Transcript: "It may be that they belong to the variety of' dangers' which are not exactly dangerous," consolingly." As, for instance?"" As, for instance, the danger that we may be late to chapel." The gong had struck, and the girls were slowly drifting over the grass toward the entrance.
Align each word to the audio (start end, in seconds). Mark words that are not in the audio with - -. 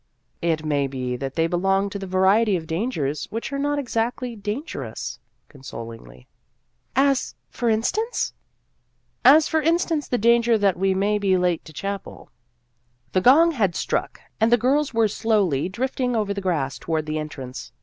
"It 0.51 0.65
may 0.65 0.87
be 0.87 1.15
that 1.17 1.35
they 1.35 1.45
belong 1.45 1.87
to 1.91 1.99
the 1.99 2.07
variety 2.07 2.55
of' 2.55 2.65
dangers' 2.65 3.27
which 3.29 3.53
are 3.53 3.59
not 3.59 3.77
exactly 3.77 4.35
dangerous," 4.35 5.19
consolingly." 5.47 6.27
As, 7.11 7.35
for 7.51 7.69
instance?"" 7.69 8.33
As, 9.23 9.47
for 9.47 9.61
instance, 9.61 10.07
the 10.07 10.17
danger 10.17 10.57
that 10.57 10.75
we 10.75 10.95
may 10.95 11.19
be 11.19 11.37
late 11.37 11.63
to 11.65 11.71
chapel." 11.71 12.31
The 13.11 13.21
gong 13.21 13.51
had 13.51 13.75
struck, 13.75 14.19
and 14.39 14.51
the 14.51 14.57
girls 14.57 14.91
were 14.91 15.07
slowly 15.07 15.69
drifting 15.69 16.15
over 16.15 16.33
the 16.33 16.41
grass 16.41 16.79
toward 16.79 17.05
the 17.05 17.19
entrance. 17.19 17.71